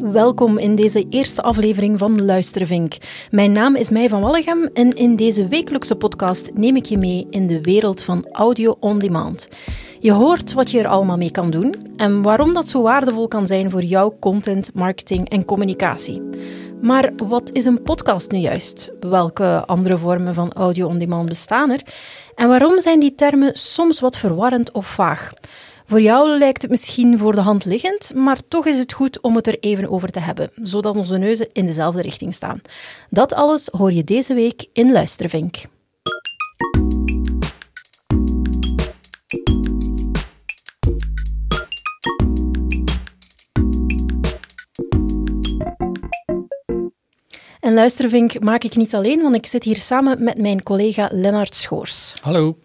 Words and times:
Welkom 0.00 0.58
in 0.58 0.74
deze 0.74 1.06
eerste 1.08 1.42
aflevering 1.42 1.98
van 1.98 2.24
Luistervink. 2.24 2.96
Mijn 3.30 3.52
naam 3.52 3.76
is 3.76 3.88
Mij 3.88 4.08
van 4.08 4.20
Wallegem 4.20 4.70
en 4.74 4.92
in 4.92 5.16
deze 5.16 5.48
wekelijkse 5.48 5.96
podcast 5.96 6.50
neem 6.54 6.76
ik 6.76 6.84
je 6.84 6.98
mee 6.98 7.26
in 7.30 7.46
de 7.46 7.60
wereld 7.62 8.02
van 8.02 8.26
audio 8.32 8.76
on 8.80 8.98
demand. 8.98 9.48
Je 10.00 10.12
hoort 10.12 10.52
wat 10.52 10.70
je 10.70 10.78
er 10.78 10.86
allemaal 10.86 11.16
mee 11.16 11.30
kan 11.30 11.50
doen 11.50 11.74
en 11.96 12.22
waarom 12.22 12.54
dat 12.54 12.66
zo 12.66 12.82
waardevol 12.82 13.28
kan 13.28 13.46
zijn 13.46 13.70
voor 13.70 13.82
jouw 13.82 14.16
content, 14.20 14.74
marketing 14.74 15.28
en 15.28 15.44
communicatie. 15.44 16.22
Maar 16.82 17.12
wat 17.16 17.52
is 17.52 17.64
een 17.64 17.82
podcast 17.82 18.30
nu 18.30 18.38
juist? 18.38 18.90
Welke 19.00 19.62
andere 19.66 19.98
vormen 19.98 20.34
van 20.34 20.52
audio 20.52 20.86
on 20.86 20.98
demand 20.98 21.28
bestaan 21.28 21.70
er? 21.70 21.82
En 22.34 22.48
waarom 22.48 22.80
zijn 22.80 23.00
die 23.00 23.14
termen 23.14 23.50
soms 23.54 24.00
wat 24.00 24.16
verwarrend 24.16 24.72
of 24.72 24.86
vaag? 24.86 25.32
Voor 25.88 26.00
jou 26.00 26.38
lijkt 26.38 26.62
het 26.62 26.70
misschien 26.70 27.18
voor 27.18 27.34
de 27.34 27.40
hand 27.40 27.64
liggend, 27.64 28.14
maar 28.14 28.38
toch 28.48 28.66
is 28.66 28.78
het 28.78 28.92
goed 28.92 29.20
om 29.20 29.36
het 29.36 29.46
er 29.46 29.58
even 29.60 29.90
over 29.90 30.10
te 30.10 30.20
hebben, 30.20 30.50
zodat 30.54 30.96
onze 30.96 31.16
neuzen 31.16 31.48
in 31.52 31.66
dezelfde 31.66 32.02
richting 32.02 32.34
staan. 32.34 32.60
Dat 33.10 33.32
alles 33.32 33.68
hoor 33.72 33.92
je 33.92 34.04
deze 34.04 34.34
week 34.34 34.66
in 34.72 34.92
Luistervink. 34.92 35.56
En 47.60 47.74
Luistervink 47.74 48.40
maak 48.40 48.64
ik 48.64 48.76
niet 48.76 48.94
alleen, 48.94 49.22
want 49.22 49.34
ik 49.34 49.46
zit 49.46 49.64
hier 49.64 49.76
samen 49.76 50.24
met 50.24 50.38
mijn 50.38 50.62
collega 50.62 51.08
Lennart 51.12 51.54
Schoors. 51.54 52.14
Hallo. 52.20 52.56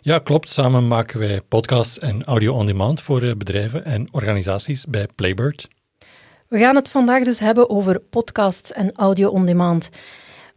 Ja, 0.00 0.18
klopt. 0.18 0.50
Samen 0.50 0.88
maken 0.88 1.18
wij 1.18 1.40
podcasts 1.40 1.98
en 1.98 2.24
audio 2.24 2.54
on 2.54 2.66
demand 2.66 3.00
voor 3.00 3.22
eh, 3.22 3.34
bedrijven 3.36 3.84
en 3.84 4.08
organisaties 4.12 4.86
bij 4.86 5.08
Playbird. 5.14 5.68
We 6.48 6.58
gaan 6.58 6.76
het 6.76 6.88
vandaag 6.88 7.24
dus 7.24 7.38
hebben 7.38 7.70
over 7.70 8.00
podcasts 8.00 8.72
en 8.72 8.92
audio 8.92 9.28
on 9.28 9.46
demand. 9.46 9.90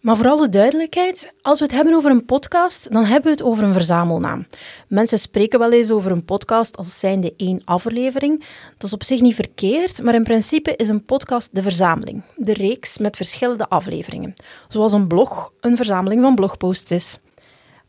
Maar 0.04 0.16
vooral 0.16 0.38
de 0.38 0.50
duidelijkheid, 0.50 1.34
als 1.42 1.60
we 1.60 1.66
het 1.66 1.74
hebben 1.74 1.94
over 1.94 2.12
een 2.12 2.26
podcast, 2.26 2.92
dan 2.92 3.04
hebben 3.04 3.24
we 3.24 3.30
het 3.30 3.44
over 3.44 3.64
een 3.64 3.74
verzamelnaam. 3.74 4.48
Mensen 4.88 5.20
spreken 5.20 5.60
wel 5.60 5.72
eens 5.72 5.92
over 5.92 6.12
een 6.12 6.26
podcast 6.26 6.78
als 6.78 7.00
zijnde 7.00 7.34
één 7.38 7.62
aflevering. 7.66 8.40
Dat 8.78 8.84
is 8.84 8.94
op 8.94 9.04
zich 9.04 9.22
niet 9.22 9.36
verkeerd, 9.36 10.04
maar 10.04 10.16
in 10.16 10.24
principe 10.24 10.76
is 10.76 10.88
een 10.88 11.06
podcast 11.06 11.56
de 11.56 11.62
verzameling, 11.62 12.24
de 12.36 12.54
reeks 12.54 12.98
met 12.98 13.16
verschillende 13.16 13.70
afleveringen. 13.70 14.34
Zoals 14.70 14.92
een 14.92 15.08
blog 15.08 15.54
een 15.60 15.76
verzameling 15.76 16.22
van 16.22 16.36
blogposts 16.36 16.92
is. 16.92 17.18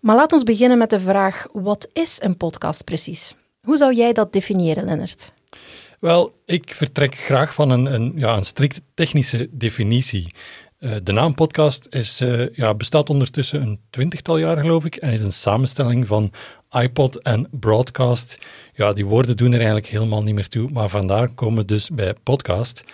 Maar 0.04 0.16
laat 0.16 0.32
ons 0.32 0.42
beginnen 0.42 0.78
met 0.78 0.90
de 0.90 1.00
vraag: 1.00 1.46
wat 1.52 1.88
is 1.92 2.18
een 2.22 2.36
podcast 2.36 2.84
precies? 2.84 3.34
Hoe 3.60 3.76
zou 3.76 3.94
jij 3.94 4.12
dat 4.12 4.32
definiëren, 4.32 4.84
Lennart? 4.84 5.32
Wel, 6.00 6.34
ik 6.44 6.74
vertrek 6.74 7.14
graag 7.14 7.54
van 7.54 7.70
een, 7.70 7.94
een, 7.94 8.12
ja, 8.16 8.36
een 8.36 8.42
strikt 8.42 8.82
technische 8.94 9.48
definitie. 9.50 10.34
Uh, 10.78 10.96
de 11.02 11.12
naam 11.12 11.34
podcast 11.34 11.86
is, 11.90 12.20
uh, 12.20 12.48
ja, 12.52 12.74
bestaat 12.74 13.10
ondertussen 13.10 13.62
een 13.62 13.80
twintigtal 13.90 14.36
jaar, 14.36 14.58
geloof 14.58 14.84
ik, 14.84 14.96
en 14.96 15.12
is 15.12 15.20
een 15.20 15.32
samenstelling 15.32 16.06
van 16.06 16.32
iPod 16.70 17.22
en 17.22 17.48
broadcast. 17.50 18.38
Ja, 18.74 18.92
die 18.92 19.06
woorden 19.06 19.36
doen 19.36 19.50
er 19.52 19.56
eigenlijk 19.56 19.86
helemaal 19.86 20.22
niet 20.22 20.34
meer 20.34 20.48
toe, 20.48 20.70
maar 20.72 20.88
vandaar 20.88 21.28
komen 21.28 21.58
we 21.58 21.64
dus 21.64 21.90
bij 21.90 22.14
podcast. 22.22 22.84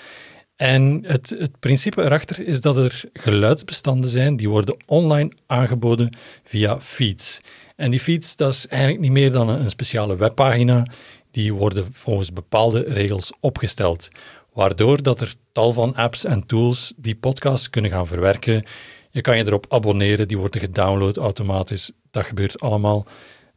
En 0.61 1.05
het, 1.07 1.35
het 1.39 1.59
principe 1.61 2.03
erachter 2.03 2.47
is 2.47 2.61
dat 2.61 2.77
er 2.77 3.03
geluidsbestanden 3.13 4.11
zijn 4.11 4.37
die 4.37 4.49
worden 4.49 4.77
online 4.87 5.33
aangeboden 5.47 6.17
via 6.45 6.81
feeds. 6.81 7.41
En 7.77 7.91
die 7.91 8.01
feeds, 8.01 8.37
dat 8.37 8.53
is 8.53 8.67
eigenlijk 8.67 9.03
niet 9.03 9.11
meer 9.11 9.33
dan 9.33 9.49
een, 9.49 9.71
speciale 9.71 10.17
webpagina. 10.17 10.87
Die 11.31 11.55
worden 11.55 11.93
volgens 11.93 12.33
bepaalde 12.33 12.85
regels 12.89 13.33
opgesteld. 13.41 14.09
Waardoor 14.53 15.03
dat 15.03 15.21
er 15.21 15.35
tal 15.53 15.73
van 15.73 15.95
apps 15.95 16.25
en 16.25 16.47
tools 16.47 16.93
die 16.97 17.15
podcasts 17.15 17.71
kunnen 17.71 17.91
gaan 17.91 18.07
verwerken. 18.07 18.65
Je 19.11 19.21
kan 19.21 19.37
je 19.37 19.47
erop 19.47 19.67
abonneren, 19.69 20.29
die 20.29 20.39
worden 20.39 20.61
gedownload 20.61 21.17
automatisch. 21.17 21.91
Dat 22.11 22.25
gebeurt 22.25 22.61
allemaal 22.61 23.07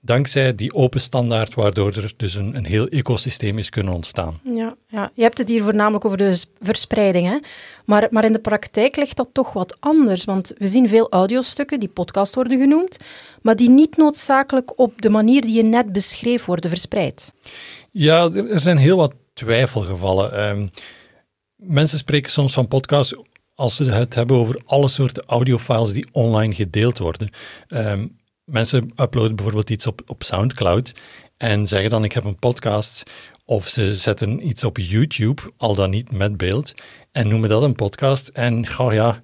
dankzij 0.05 0.55
die 0.55 0.73
open 0.73 1.01
standaard, 1.01 1.53
waardoor 1.53 1.93
er 1.93 2.13
dus 2.17 2.35
een, 2.35 2.55
een 2.55 2.65
heel 2.65 2.87
ecosysteem 2.87 3.57
is 3.57 3.69
kunnen 3.69 3.93
ontstaan. 3.93 4.39
Ja, 4.43 4.75
ja, 4.87 5.11
je 5.13 5.21
hebt 5.21 5.37
het 5.37 5.49
hier 5.49 5.63
voornamelijk 5.63 6.05
over 6.05 6.17
de 6.17 6.43
verspreiding, 6.61 7.27
hè? 7.27 7.37
Maar, 7.85 8.07
maar 8.09 8.23
in 8.23 8.33
de 8.33 8.39
praktijk 8.39 8.95
ligt 8.95 9.17
dat 9.17 9.29
toch 9.31 9.53
wat 9.53 9.77
anders, 9.79 10.23
want 10.23 10.53
we 10.57 10.67
zien 10.67 10.89
veel 10.89 11.09
audiostukken 11.09 11.79
die 11.79 11.89
podcast 11.89 12.35
worden 12.35 12.59
genoemd, 12.59 12.97
maar 13.41 13.55
die 13.55 13.69
niet 13.69 13.97
noodzakelijk 13.97 14.79
op 14.79 15.01
de 15.01 15.09
manier 15.09 15.41
die 15.41 15.55
je 15.55 15.63
net 15.63 15.91
beschreef 15.91 16.45
worden 16.45 16.69
verspreid. 16.69 17.33
Ja, 17.91 18.31
er 18.31 18.61
zijn 18.61 18.77
heel 18.77 18.97
wat 18.97 19.15
twijfelgevallen. 19.33 20.49
Um, 20.49 20.69
mensen 21.55 21.97
spreken 21.97 22.31
soms 22.31 22.53
van 22.53 22.67
podcasts 22.67 23.15
als 23.55 23.75
ze 23.75 23.91
het 23.91 24.15
hebben 24.15 24.37
over 24.37 24.61
alle 24.65 24.87
soorten 24.87 25.23
audiofiles 25.25 25.93
die 25.93 26.07
online 26.11 26.53
gedeeld 26.53 26.97
worden. 26.97 27.29
Um, 27.67 28.21
mensen 28.45 28.91
uploaden 28.95 29.35
bijvoorbeeld 29.35 29.69
iets 29.69 29.87
op, 29.87 30.01
op 30.05 30.23
Soundcloud 30.23 30.91
en 31.37 31.67
zeggen 31.67 31.89
dan 31.89 32.03
ik 32.03 32.11
heb 32.11 32.23
een 32.23 32.39
podcast 32.39 33.03
of 33.45 33.67
ze 33.67 33.95
zetten 33.95 34.47
iets 34.47 34.63
op 34.63 34.77
YouTube, 34.77 35.41
al 35.57 35.75
dan 35.75 35.89
niet 35.89 36.11
met 36.11 36.37
beeld, 36.37 36.73
en 37.11 37.27
noemen 37.27 37.49
dat 37.49 37.63
een 37.63 37.75
podcast. 37.75 38.27
En 38.27 38.65
oh 38.77 38.93
ja, 38.93 39.21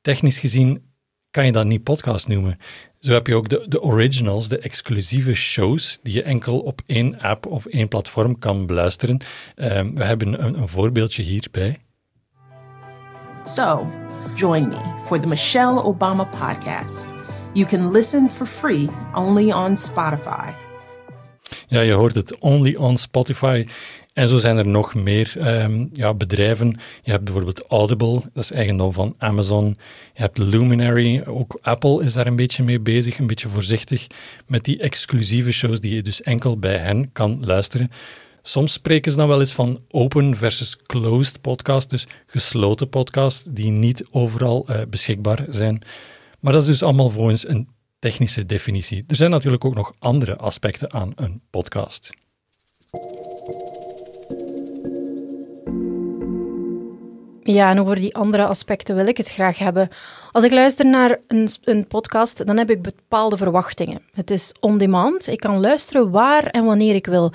technisch 0.00 0.38
gezien 0.38 0.82
kan 1.30 1.46
je 1.46 1.52
dat 1.52 1.66
niet 1.66 1.82
podcast 1.82 2.28
noemen. 2.28 2.58
Zo 2.98 3.12
heb 3.12 3.26
je 3.26 3.34
ook 3.34 3.48
de, 3.48 3.64
de 3.68 3.82
originals, 3.82 4.48
de 4.48 4.58
exclusieve 4.58 5.34
shows, 5.34 5.98
die 6.02 6.14
je 6.14 6.22
enkel 6.22 6.60
op 6.60 6.80
één 6.86 7.20
app 7.20 7.46
of 7.46 7.66
één 7.66 7.88
platform 7.88 8.38
kan 8.38 8.66
beluisteren. 8.66 9.20
Um, 9.56 9.94
we 9.94 10.04
hebben 10.04 10.44
een, 10.44 10.58
een 10.58 10.68
voorbeeldje 10.68 11.22
hierbij. 11.22 11.78
So, 13.44 13.92
join 14.34 14.68
me 14.68 14.78
for 15.04 15.20
the 15.20 15.26
Michelle 15.26 15.82
Obama 15.82 16.24
podcast. 16.24 17.13
You 17.54 17.66
can 17.66 17.90
listen 17.90 18.30
for 18.30 18.46
free 18.46 18.88
only 19.12 19.52
on 19.52 19.76
Spotify. 19.76 20.50
Ja, 21.68 21.80
je 21.80 21.92
hoort 21.92 22.14
het 22.14 22.38
only 22.38 22.74
on 22.74 22.96
Spotify. 22.96 23.66
En 24.12 24.28
zo 24.28 24.38
zijn 24.38 24.56
er 24.56 24.66
nog 24.66 24.94
meer 24.94 25.34
um, 25.62 25.88
ja, 25.92 26.14
bedrijven. 26.14 26.78
Je 27.02 27.10
hebt 27.10 27.24
bijvoorbeeld 27.24 27.66
Audible, 27.68 28.20
dat 28.32 28.42
is 28.42 28.50
eigendom 28.50 28.92
van 28.92 29.14
Amazon. 29.18 29.66
Je 30.14 30.20
hebt 30.20 30.38
Luminary, 30.38 31.22
ook 31.26 31.58
Apple 31.62 32.04
is 32.04 32.12
daar 32.12 32.26
een 32.26 32.36
beetje 32.36 32.62
mee 32.62 32.80
bezig, 32.80 33.18
een 33.18 33.26
beetje 33.26 33.48
voorzichtig 33.48 34.06
met 34.46 34.64
die 34.64 34.78
exclusieve 34.78 35.52
shows 35.52 35.80
die 35.80 35.94
je 35.94 36.02
dus 36.02 36.22
enkel 36.22 36.58
bij 36.58 36.76
hen 36.76 37.12
kan 37.12 37.44
luisteren. 37.44 37.90
Soms 38.42 38.72
spreken 38.72 39.10
ze 39.10 39.16
dan 39.16 39.28
wel 39.28 39.40
eens 39.40 39.52
van 39.52 39.80
open 39.90 40.36
versus 40.36 40.76
closed 40.76 41.40
podcast, 41.40 41.90
dus 41.90 42.06
gesloten 42.26 42.88
podcasts 42.88 43.44
die 43.50 43.70
niet 43.70 44.04
overal 44.10 44.66
uh, 44.70 44.80
beschikbaar 44.88 45.44
zijn. 45.48 45.82
Maar 46.44 46.52
dat 46.52 46.62
is 46.62 46.68
dus 46.68 46.82
allemaal 46.82 47.10
volgens 47.10 47.48
een 47.48 47.68
technische 47.98 48.46
definitie. 48.46 49.04
Er 49.06 49.16
zijn 49.16 49.30
natuurlijk 49.30 49.64
ook 49.64 49.74
nog 49.74 49.94
andere 49.98 50.36
aspecten 50.36 50.92
aan 50.92 51.12
een 51.14 51.42
podcast. 51.50 52.10
Ja, 57.46 57.70
en 57.70 57.80
over 57.80 57.94
die 57.94 58.14
andere 58.14 58.46
aspecten 58.46 58.94
wil 58.94 59.06
ik 59.06 59.16
het 59.16 59.30
graag 59.30 59.58
hebben. 59.58 59.88
Als 60.32 60.44
ik 60.44 60.52
luister 60.52 60.86
naar 60.86 61.18
een, 61.28 61.48
een, 61.64 61.86
podcast, 61.86 62.46
dan 62.46 62.56
heb 62.56 62.70
ik 62.70 62.82
bepaalde 62.82 63.36
verwachtingen. 63.36 64.02
Het 64.12 64.30
is 64.30 64.52
on 64.60 64.78
demand. 64.78 65.26
Ik 65.26 65.40
kan 65.40 65.60
luisteren 65.60 66.10
waar 66.10 66.46
en 66.46 66.64
wanneer 66.64 66.94
ik 66.94 67.06
wil. 67.06 67.32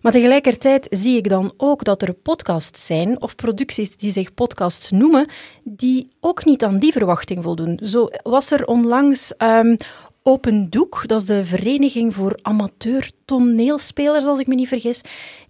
Maar 0.00 0.12
tegelijkertijd 0.12 0.86
zie 0.90 1.16
ik 1.16 1.28
dan 1.28 1.52
ook 1.56 1.84
dat 1.84 2.02
er 2.02 2.12
podcasts 2.12 2.86
zijn, 2.86 3.22
of 3.22 3.34
producties 3.34 3.96
die 3.96 4.12
zich 4.12 4.34
podcasts 4.34 4.90
noemen, 4.90 5.28
die 5.64 6.06
ook 6.20 6.44
niet 6.44 6.64
aan 6.64 6.78
die 6.78 6.92
verwachting 6.92 7.42
voldoen. 7.42 7.80
Zo 7.82 8.08
was 8.22 8.50
er 8.50 8.66
onlangs 8.66 9.32
um, 9.38 9.76
Open 10.22 10.70
Doek, 10.70 11.02
dat 11.06 11.20
is 11.20 11.26
de 11.26 11.44
Vereniging 11.44 12.14
voor 12.14 12.38
Amateur 12.42 13.10
Toneelspelers, 13.24 14.24
als 14.24 14.38
ik 14.38 14.46
me 14.46 14.54
niet 14.54 14.68
vergis. 14.68 15.00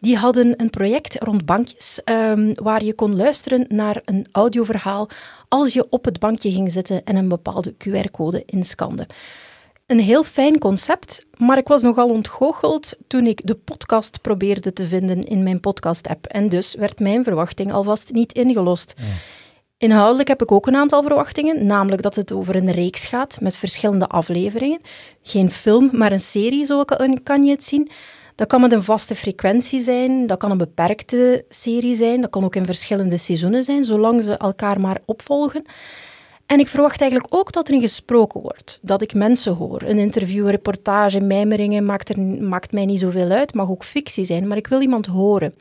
Die 0.01 0.17
hadden 0.17 0.61
een 0.61 0.71
project 0.71 1.17
rond 1.19 1.45
bankjes, 1.45 2.01
um, 2.05 2.55
waar 2.55 2.85
je 2.85 2.95
kon 2.95 3.17
luisteren 3.17 3.65
naar 3.69 4.03
een 4.05 4.27
audioverhaal 4.33 5.09
als 5.49 5.73
je 5.73 5.87
op 5.91 6.05
het 6.05 6.19
bankje 6.19 6.51
ging 6.51 6.73
zitten 6.73 7.05
en 7.05 7.17
een 7.17 7.29
bepaalde 7.29 7.75
QR-code 7.75 8.43
inskande. 8.47 9.07
Een 9.87 10.01
heel 10.01 10.25
fijn 10.25 10.59
concept, 10.59 11.27
maar 11.37 11.59
ik 11.59 11.69
was 11.69 11.83
nogal 11.83 12.09
ontgoocheld 12.09 12.95
toen 13.07 13.27
ik 13.27 13.47
de 13.47 13.55
podcast 13.55 14.21
probeerde 14.21 14.73
te 14.73 14.87
vinden 14.87 15.21
in 15.21 15.43
mijn 15.43 15.61
podcast-app. 15.61 16.27
En 16.27 16.49
dus 16.49 16.75
werd 16.75 17.01
mijn 17.01 17.25
verwachting 17.25 17.73
alvast 17.73 18.13
niet 18.13 18.33
ingelost. 18.33 18.95
Inhoudelijk 19.81 20.29
heb 20.29 20.43
ik 20.43 20.53
ook 20.53 20.67
een 20.67 20.77
aantal 20.77 21.03
verwachtingen, 21.03 21.67
namelijk 21.67 22.03
dat 22.03 22.15
het 22.15 22.33
over 22.33 22.57
een 22.57 22.71
reeks 22.71 23.07
gaat 23.07 23.39
met 23.41 23.57
verschillende 23.57 24.07
afleveringen. 24.07 24.81
Geen 25.23 25.51
film, 25.51 25.89
maar 25.93 26.13
een 26.13 26.21
serie, 26.21 26.65
zo 26.65 26.85
kan 27.23 27.45
je 27.45 27.51
het 27.51 27.65
zien. 27.65 27.91
Dat 28.35 28.49
kan 28.49 28.61
met 28.61 28.73
een 28.73 28.83
vaste 28.83 29.15
frequentie 29.15 29.81
zijn, 29.81 30.27
dat 30.27 30.39
kan 30.39 30.51
een 30.51 30.59
beperkte 30.59 31.45
serie 31.49 31.95
zijn, 31.95 32.21
dat 32.21 32.31
kan 32.31 32.45
ook 32.45 32.57
in 32.57 32.65
verschillende 32.65 33.17
seizoenen 33.17 33.65
zijn, 33.65 33.85
zolang 33.85 34.23
ze 34.23 34.33
elkaar 34.33 34.81
maar 34.81 35.01
opvolgen. 35.05 35.65
En 36.47 36.59
ik 36.59 36.69
verwacht 36.69 37.01
eigenlijk 37.01 37.35
ook 37.35 37.53
dat 37.53 37.69
er 37.69 37.81
gesproken 37.81 38.41
wordt, 38.41 38.79
dat 38.83 39.03
ik 39.03 39.15
mensen 39.15 39.55
hoor. 39.55 39.83
Een 39.83 39.99
interview, 39.99 40.45
een 40.45 40.51
reportage, 40.51 41.21
mijmeringen 41.21 41.85
maakt, 41.85 42.09
er, 42.09 42.21
maakt 42.21 42.73
mij 42.73 42.85
niet 42.85 43.01
zoveel 43.01 43.31
uit, 43.31 43.55
mag 43.55 43.71
ook 43.71 43.85
fictie 43.85 44.25
zijn, 44.25 44.49
maar 44.49 44.57
ik 44.57 44.67
wil 44.67 44.81
iemand 44.81 45.07
horen. 45.07 45.55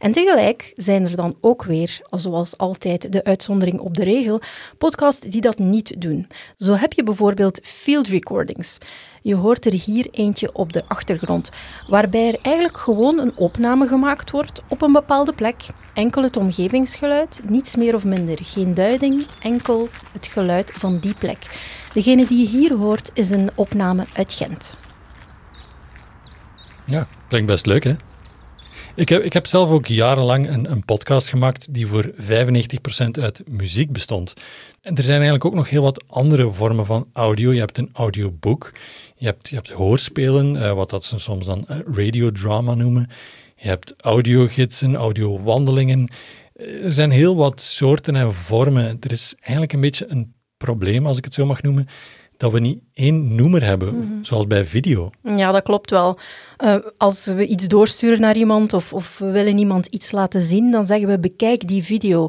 En 0.00 0.12
tegelijk 0.12 0.72
zijn 0.76 1.04
er 1.04 1.16
dan 1.16 1.36
ook 1.40 1.64
weer, 1.64 2.00
zoals 2.10 2.58
altijd 2.58 3.12
de 3.12 3.24
uitzondering 3.24 3.78
op 3.80 3.96
de 3.96 4.04
regel, 4.04 4.40
podcasts 4.78 5.26
die 5.26 5.40
dat 5.40 5.58
niet 5.58 6.00
doen. 6.00 6.26
Zo 6.56 6.72
heb 6.72 6.92
je 6.92 7.02
bijvoorbeeld 7.02 7.60
field 7.62 8.08
recordings. 8.08 8.78
Je 9.22 9.34
hoort 9.34 9.66
er 9.66 9.72
hier 9.72 10.08
eentje 10.10 10.52
op 10.52 10.72
de 10.72 10.84
achtergrond, 10.88 11.50
waarbij 11.86 12.28
er 12.28 12.38
eigenlijk 12.42 12.76
gewoon 12.76 13.18
een 13.18 13.36
opname 13.36 13.86
gemaakt 13.86 14.30
wordt 14.30 14.62
op 14.68 14.82
een 14.82 14.92
bepaalde 14.92 15.32
plek. 15.32 15.66
Enkel 15.94 16.22
het 16.22 16.36
omgevingsgeluid, 16.36 17.40
niets 17.48 17.76
meer 17.76 17.94
of 17.94 18.04
minder. 18.04 18.38
Geen 18.42 18.74
duiding, 18.74 19.26
enkel 19.40 19.88
het 20.12 20.26
geluid 20.26 20.72
van 20.74 20.98
die 20.98 21.14
plek. 21.14 21.38
Degene 21.94 22.26
die 22.26 22.38
je 22.38 22.58
hier 22.58 22.74
hoort 22.74 23.10
is 23.14 23.30
een 23.30 23.50
opname 23.54 24.06
uit 24.12 24.32
Gent. 24.32 24.78
Ja, 26.86 27.06
klinkt 27.28 27.46
best 27.46 27.66
leuk 27.66 27.84
hè? 27.84 27.94
Ik 29.00 29.08
heb, 29.08 29.22
ik 29.22 29.32
heb 29.32 29.46
zelf 29.46 29.70
ook 29.70 29.86
jarenlang 29.86 30.48
een, 30.48 30.70
een 30.70 30.84
podcast 30.84 31.28
gemaakt 31.28 31.74
die 31.74 31.86
voor 31.86 32.12
95% 32.12 32.14
uit 33.10 33.42
muziek 33.48 33.92
bestond. 33.92 34.32
En 34.82 34.96
er 34.96 35.02
zijn 35.02 35.14
eigenlijk 35.14 35.44
ook 35.44 35.54
nog 35.54 35.70
heel 35.70 35.82
wat 35.82 36.04
andere 36.06 36.50
vormen 36.50 36.86
van 36.86 37.06
audio. 37.12 37.52
Je 37.52 37.58
hebt 37.58 37.78
een 37.78 37.90
audioboek, 37.92 38.72
je 39.16 39.24
hebt, 39.24 39.48
je 39.48 39.54
hebt 39.54 39.70
hoorspelen, 39.70 40.54
uh, 40.54 40.72
wat 40.72 40.90
dat 40.90 41.04
ze 41.04 41.18
soms 41.18 41.46
dan 41.46 41.66
uh, 41.70 41.76
radiodrama 41.94 42.74
noemen. 42.74 43.08
Je 43.56 43.68
hebt 43.68 43.94
audiogidsen, 43.96 44.94
audiowandelingen. 44.94 46.08
Uh, 46.56 46.84
er 46.84 46.92
zijn 46.92 47.10
heel 47.10 47.36
wat 47.36 47.60
soorten 47.60 48.16
en 48.16 48.34
vormen. 48.34 48.96
Er 49.00 49.12
is 49.12 49.34
eigenlijk 49.40 49.72
een 49.72 49.80
beetje 49.80 50.06
een 50.08 50.34
probleem, 50.56 51.06
als 51.06 51.18
ik 51.18 51.24
het 51.24 51.34
zo 51.34 51.46
mag 51.46 51.62
noemen, 51.62 51.88
dat 52.40 52.52
we 52.52 52.60
niet 52.60 52.78
één 52.94 53.34
noemer 53.34 53.64
hebben, 53.64 53.94
mm 53.94 54.00
-hmm. 54.00 54.24
zoals 54.24 54.46
bij 54.46 54.66
video. 54.66 55.10
Ja, 55.22 55.52
dat 55.52 55.62
klopt 55.62 55.90
wel. 55.90 56.18
Uh, 56.64 56.76
als 56.96 57.24
we 57.24 57.46
iets 57.46 57.68
doorsturen 57.68 58.20
naar 58.20 58.36
iemand 58.36 58.72
of, 58.72 58.92
of 58.92 59.18
we 59.18 59.30
willen 59.30 59.58
iemand 59.58 59.86
iets 59.86 60.12
laten 60.12 60.40
zien, 60.40 60.70
dan 60.70 60.84
zeggen 60.84 61.08
we 61.08 61.18
bekijk 61.18 61.68
die 61.68 61.84
video. 61.84 62.28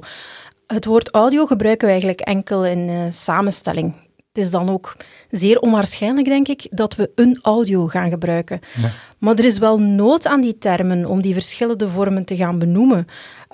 Het 0.68 0.86
woord 0.86 1.10
audio 1.10 1.46
gebruiken 1.46 1.86
we 1.86 1.92
eigenlijk 1.92 2.22
enkel 2.22 2.66
in 2.66 2.88
uh, 2.90 3.06
samenstelling. 3.10 3.94
Het 4.16 4.44
is 4.44 4.52
dan 4.52 4.69
ook 4.69 4.98
zeer 5.30 5.60
onwaarschijnlijk, 5.60 6.28
denk 6.28 6.48
ik, 6.48 6.68
dat 6.69 6.96
we 6.96 7.12
een 7.16 7.40
audio 7.42 7.88
gaan 7.88 8.10
gebruiken. 8.10 8.60
Ja. 8.81 8.92
Maar 9.18 9.36
er 9.36 9.46
is 9.46 9.57
wel 9.57 9.80
nood 9.80 10.25
aan 10.25 10.42
die 10.42 10.57
termen 10.57 11.06
om 11.06 11.22
die 11.22 11.34
verschillende 11.34 11.90
vormen 11.90 12.25
te 12.25 12.36
gaan 12.36 12.60
benoemen. 12.60 13.07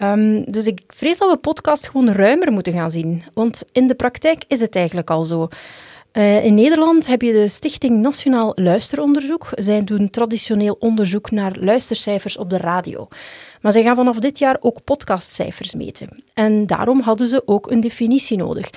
Um, 0.03 0.51
dus 0.51 0.65
ik 0.65 0.81
vrees 0.87 1.17
dat 1.17 1.31
we 1.31 1.37
podcast 1.37 1.87
gewoon 1.87 2.09
ruimer 2.09 2.51
moeten 2.51 2.73
gaan 2.73 2.91
zien. 2.91 3.23
Want 3.33 3.63
in 3.71 3.87
de 3.87 3.95
praktijk 3.95 4.43
is 4.47 4.59
het 4.59 4.75
eigenlijk 4.75 5.09
al 5.09 5.23
zo. 5.23 5.47
Uh, 6.13 6.45
in 6.45 6.55
Nederland 6.55 7.07
heb 7.07 7.21
je 7.21 7.31
de 7.31 7.47
Stichting 7.47 8.01
Nationaal 8.01 8.51
Luisteronderzoek. 8.55 9.49
Zij 9.51 9.83
doen 9.83 10.09
traditioneel 10.09 10.75
onderzoek 10.79 11.31
naar 11.31 11.57
luistercijfers 11.59 12.37
op 12.37 12.49
de 12.49 12.57
radio. 12.57 13.07
Maar 13.61 13.71
zij 13.71 13.83
gaan 13.83 13.95
vanaf 13.95 14.19
dit 14.19 14.39
jaar 14.39 14.57
ook 14.59 14.83
podcastcijfers 14.83 15.75
meten. 15.75 16.23
En 16.33 16.65
daarom 16.65 17.01
hadden 17.01 17.27
ze 17.27 17.41
ook 17.45 17.71
een 17.71 17.81
definitie 17.81 18.37
nodig. 18.37 18.69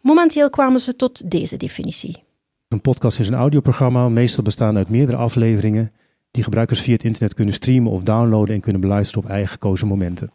Momenteel 0.00 0.50
kwamen 0.50 0.80
ze 0.80 0.96
tot 0.96 1.30
deze 1.30 1.56
definitie. 1.56 2.22
Een 2.68 2.80
podcast 2.80 3.20
is 3.20 3.28
een 3.28 3.34
audioprogramma, 3.34 4.08
meestal 4.08 4.44
bestaande 4.44 4.78
uit 4.78 4.88
meerdere 4.88 5.18
afleveringen, 5.18 5.92
die 6.30 6.42
gebruikers 6.42 6.80
via 6.80 6.92
het 6.92 7.04
internet 7.04 7.34
kunnen 7.34 7.54
streamen 7.54 7.92
of 7.92 8.02
downloaden 8.02 8.54
en 8.54 8.60
kunnen 8.60 8.80
beluisteren 8.80 9.24
op 9.24 9.30
eigen 9.30 9.48
gekozen 9.48 9.88
momenten. 9.88 10.30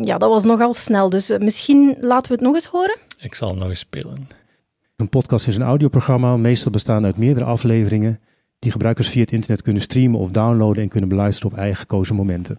Ja, 0.00 0.18
dat 0.18 0.30
was 0.30 0.44
nogal 0.44 0.72
snel, 0.72 1.10
dus 1.10 1.30
uh, 1.30 1.38
misschien 1.38 1.96
laten 2.00 2.28
we 2.28 2.38
het 2.38 2.46
nog 2.46 2.54
eens 2.54 2.66
horen? 2.66 2.98
Ik 3.18 3.34
zal 3.34 3.48
hem 3.48 3.58
nog 3.58 3.68
eens 3.68 3.78
spelen. 3.78 4.28
Een 5.02 5.08
podcast 5.08 5.46
is 5.46 5.56
een 5.56 5.62
audioprogramma, 5.62 6.36
meestal 6.36 6.72
bestaande 6.72 7.06
uit 7.06 7.16
meerdere 7.16 7.46
afleveringen, 7.46 8.20
die 8.58 8.70
gebruikers 8.70 9.08
via 9.08 9.20
het 9.20 9.32
internet 9.32 9.62
kunnen 9.62 9.82
streamen 9.82 10.20
of 10.20 10.30
downloaden 10.30 10.82
en 10.82 10.88
kunnen 10.88 11.08
beluisteren 11.08 11.52
op 11.52 11.58
eigen 11.58 11.76
gekozen 11.76 12.14
momenten. 12.14 12.58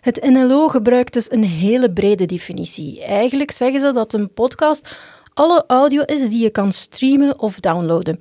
Het 0.00 0.28
NLO 0.30 0.68
gebruikt 0.68 1.12
dus 1.12 1.30
een 1.30 1.44
hele 1.44 1.92
brede 1.92 2.24
definitie. 2.24 3.04
Eigenlijk 3.04 3.50
zeggen 3.50 3.80
ze 3.80 3.92
dat 3.92 4.12
een 4.12 4.32
podcast 4.32 4.96
alle 5.34 5.64
audio 5.66 6.02
is 6.02 6.30
die 6.30 6.42
je 6.42 6.50
kan 6.50 6.72
streamen 6.72 7.38
of 7.38 7.60
downloaden. 7.60 8.18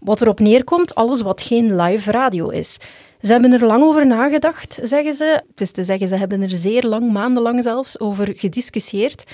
Wat 0.00 0.20
erop 0.20 0.40
neerkomt, 0.40 0.94
alles 0.94 1.20
wat 1.20 1.42
geen 1.42 1.76
live 1.76 2.10
radio 2.10 2.48
is. 2.48 2.78
Ze 3.20 3.32
hebben 3.32 3.52
er 3.52 3.66
lang 3.66 3.82
over 3.82 4.06
nagedacht, 4.06 4.78
zeggen 4.82 5.14
ze. 5.14 5.42
Het 5.48 5.60
is 5.60 5.70
te 5.70 5.84
zeggen, 5.84 6.08
ze 6.08 6.16
hebben 6.16 6.42
er 6.42 6.50
zeer 6.50 6.82
lang, 6.82 7.12
maandenlang 7.12 7.62
zelfs, 7.62 8.00
over 8.00 8.32
gediscussieerd. 8.36 9.24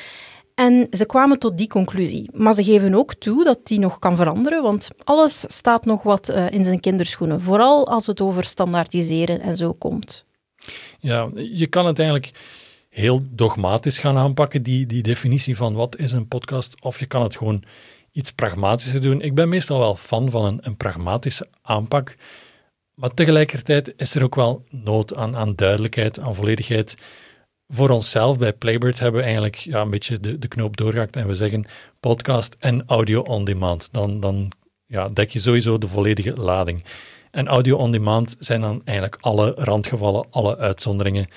En 0.58 0.86
ze 0.90 1.06
kwamen 1.06 1.38
tot 1.38 1.58
die 1.58 1.68
conclusie. 1.68 2.30
Maar 2.34 2.54
ze 2.54 2.64
geven 2.64 2.94
ook 2.94 3.14
toe 3.14 3.44
dat 3.44 3.66
die 3.66 3.78
nog 3.78 3.98
kan 3.98 4.16
veranderen, 4.16 4.62
want 4.62 4.88
alles 5.04 5.44
staat 5.46 5.84
nog 5.84 6.02
wat 6.02 6.30
uh, 6.30 6.50
in 6.50 6.64
zijn 6.64 6.80
kinderschoenen. 6.80 7.42
Vooral 7.42 7.88
als 7.88 8.06
het 8.06 8.20
over 8.20 8.44
standaardiseren 8.44 9.40
en 9.40 9.56
zo 9.56 9.72
komt. 9.72 10.24
Ja, 10.98 11.30
je 11.34 11.66
kan 11.66 11.86
het 11.86 11.98
eigenlijk 11.98 12.30
heel 12.88 13.22
dogmatisch 13.30 13.98
gaan 13.98 14.16
aanpakken, 14.16 14.62
die, 14.62 14.86
die 14.86 15.02
definitie 15.02 15.56
van 15.56 15.74
wat 15.74 15.96
is 15.96 16.12
een 16.12 16.28
podcast, 16.28 16.82
of 16.82 17.00
je 17.00 17.06
kan 17.06 17.22
het 17.22 17.36
gewoon 17.36 17.62
iets 18.12 18.32
pragmatischer 18.32 19.00
doen. 19.00 19.20
Ik 19.20 19.34
ben 19.34 19.48
meestal 19.48 19.78
wel 19.78 19.96
fan 19.96 20.30
van 20.30 20.44
een, 20.44 20.58
een 20.62 20.76
pragmatische 20.76 21.48
aanpak, 21.62 22.16
maar 22.94 23.14
tegelijkertijd 23.14 23.92
is 23.96 24.14
er 24.14 24.22
ook 24.22 24.34
wel 24.34 24.62
nood 24.70 25.14
aan, 25.14 25.36
aan 25.36 25.54
duidelijkheid, 25.54 26.20
aan 26.20 26.34
volledigheid. 26.34 26.96
Voor 27.68 27.90
onszelf 27.90 28.38
bij 28.38 28.52
Playbird 28.52 28.98
hebben 28.98 29.20
we 29.20 29.26
eigenlijk 29.26 29.56
ja, 29.56 29.80
een 29.80 29.90
beetje 29.90 30.20
de, 30.20 30.38
de 30.38 30.48
knoop 30.48 30.76
doorgehakt 30.76 31.16
en 31.16 31.26
we 31.26 31.34
zeggen 31.34 31.66
podcast 32.00 32.56
en 32.58 32.82
audio 32.86 33.20
on 33.20 33.44
demand. 33.44 33.88
Dan, 33.92 34.20
dan 34.20 34.52
ja, 34.86 35.08
dek 35.08 35.30
je 35.30 35.38
sowieso 35.38 35.78
de 35.78 35.88
volledige 35.88 36.34
lading. 36.34 36.84
En 37.30 37.46
audio 37.46 37.76
on 37.76 37.92
demand 37.92 38.36
zijn 38.38 38.60
dan 38.60 38.82
eigenlijk 38.84 39.18
alle 39.20 39.54
randgevallen, 39.56 40.26
alle 40.30 40.56
uitzonderingen. 40.56 41.28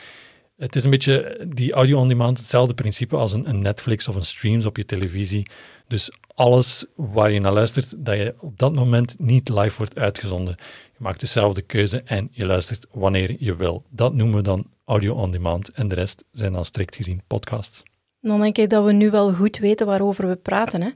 Het 0.57 0.75
is 0.75 0.83
een 0.83 0.89
beetje 0.89 1.45
die 1.55 1.73
audio 1.73 1.99
on 1.99 2.07
demand, 2.07 2.37
hetzelfde 2.37 2.73
principe 2.73 3.15
als 3.15 3.33
een, 3.33 3.49
een, 3.49 3.61
Netflix 3.61 4.07
of 4.07 4.15
een 4.15 4.25
streams 4.25 4.65
op 4.65 4.77
je 4.77 4.85
televisie. 4.85 5.47
Dus 5.87 6.11
alles 6.35 6.85
waar 6.95 7.31
je 7.31 7.39
naar 7.39 7.53
luistert, 7.53 8.05
dat 8.05 8.17
je 8.17 8.33
op 8.37 8.59
dat 8.59 8.73
moment 8.73 9.19
niet 9.19 9.49
live 9.49 9.77
wordt 9.77 9.97
uitgezonden. 9.97 10.55
Je 10.91 10.97
maakt 10.97 11.19
dezelfde 11.19 11.61
keuze 11.61 12.01
en 12.05 12.29
je 12.31 12.45
luistert 12.45 12.85
wanneer 12.91 13.35
je 13.39 13.55
wil. 13.55 13.85
Dat 13.89 14.13
noemen 14.13 14.35
we 14.35 14.41
dan 14.41 14.65
audio 14.91 15.13
on 15.13 15.31
demand 15.31 15.69
en 15.69 15.87
de 15.87 15.95
rest 15.95 16.23
zijn 16.31 16.53
dan 16.53 16.65
strikt 16.65 16.95
gezien 16.95 17.21
podcasts. 17.27 17.83
Dan 18.21 18.41
denk 18.41 18.57
ik 18.57 18.69
dat 18.69 18.85
we 18.85 18.91
nu 18.91 19.09
wel 19.09 19.33
goed 19.33 19.57
weten 19.57 19.85
waarover 19.85 20.27
we 20.27 20.35
praten. 20.35 20.81
Hè? 20.81 20.89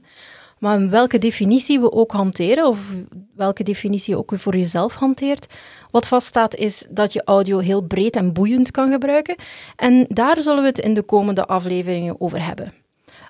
Maar 0.58 0.90
welke 0.90 1.18
definitie 1.18 1.80
we 1.80 1.92
ook 1.92 2.12
hanteren, 2.12 2.66
of 2.66 2.96
welke 3.34 3.62
definitie 3.62 4.16
ook 4.16 4.32
voor 4.34 4.56
jezelf 4.56 4.94
hanteert, 4.94 5.46
wat 5.90 6.06
vaststaat 6.06 6.54
is 6.54 6.86
dat 6.90 7.12
je 7.12 7.24
audio 7.24 7.58
heel 7.58 7.80
breed 7.80 8.16
en 8.16 8.32
boeiend 8.32 8.70
kan 8.70 8.90
gebruiken. 8.90 9.36
En 9.76 10.06
daar 10.08 10.40
zullen 10.40 10.62
we 10.62 10.68
het 10.68 10.78
in 10.78 10.94
de 10.94 11.02
komende 11.02 11.46
afleveringen 11.46 12.20
over 12.20 12.44
hebben. 12.44 12.72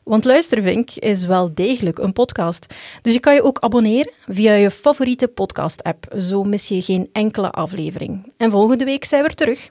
Want 0.04 0.24
Luistervink 0.24 0.90
is 0.90 1.24
wel 1.24 1.54
degelijk 1.54 1.98
een 1.98 2.12
podcast. 2.12 2.74
Dus 3.02 3.12
je 3.12 3.20
kan 3.20 3.34
je 3.34 3.42
ook 3.42 3.58
abonneren 3.58 4.12
via 4.28 4.52
je 4.52 4.70
favoriete 4.70 5.28
podcast-app. 5.28 6.14
Zo 6.18 6.44
mis 6.44 6.68
je 6.68 6.82
geen 6.82 7.08
enkele 7.12 7.50
aflevering. 7.50 8.32
En 8.36 8.50
volgende 8.50 8.84
week 8.84 9.04
zijn 9.04 9.22
we 9.22 9.28
er 9.28 9.34
terug. 9.34 9.70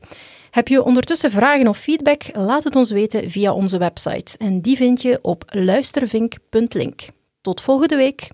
Heb 0.56 0.68
je 0.68 0.84
ondertussen 0.84 1.32
vragen 1.32 1.68
of 1.68 1.78
feedback? 1.78 2.24
Laat 2.34 2.64
het 2.64 2.76
ons 2.76 2.92
weten 2.92 3.30
via 3.30 3.54
onze 3.54 3.78
website. 3.78 4.38
En 4.38 4.62
die 4.62 4.76
vind 4.76 5.02
je 5.02 5.20
op 5.22 5.44
luistervink.link. 5.48 7.08
Tot 7.42 7.62
volgende 7.62 7.96
week. 7.96 8.28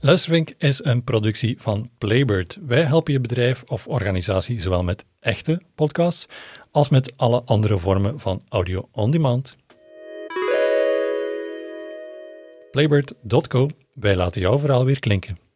Luistervink 0.00 0.54
is 0.58 0.84
een 0.84 1.04
productie 1.04 1.56
van 1.60 1.90
Playbird. 1.98 2.58
Wij 2.66 2.82
helpen 2.82 3.12
je 3.12 3.20
bedrijf 3.20 3.62
of 3.66 3.86
organisatie 3.86 4.60
zowel 4.60 4.84
met 4.84 5.04
echte 5.20 5.60
podcasts 5.74 6.26
als 6.70 6.88
met 6.88 7.16
alle 7.16 7.42
andere 7.44 7.78
vormen 7.78 8.20
van 8.20 8.42
audio 8.48 8.88
on 8.92 9.10
demand. 9.10 9.56
Playbird.co, 12.70 13.68
wij 13.94 14.16
laten 14.16 14.40
jouw 14.40 14.58
verhaal 14.58 14.84
weer 14.84 14.98
klinken. 14.98 15.47